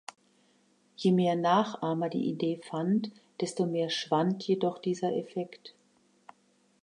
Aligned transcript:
Je 0.95 1.11
mehr 1.11 1.35
Nachahmer 1.35 2.09
die 2.09 2.27
Idee 2.27 2.59
fand, 2.67 3.11
desto 3.39 3.67
mehr 3.67 3.91
schwand 3.91 4.41
jedoch 4.47 4.79
dieser 4.79 5.15
Effekt. 5.15 5.75